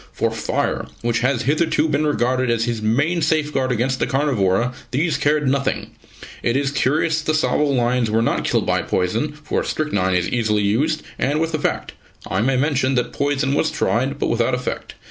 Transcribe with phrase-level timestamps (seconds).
[0.11, 5.15] For fire which has hitherto been regarded as his main safeguard against the carnivora these
[5.15, 5.91] cared nothing.
[6.41, 10.27] It is curious that the Tsavo lions were not killed by poison, for strychnine is
[10.27, 11.93] easily used, and with effect.
[12.25, 14.95] (I may mention that poison was tried, but without effect.